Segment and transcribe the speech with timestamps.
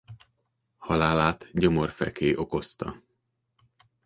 [0.77, 3.01] Halálát gyomorfekély okozta.